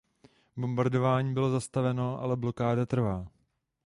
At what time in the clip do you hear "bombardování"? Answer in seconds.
0.57-1.33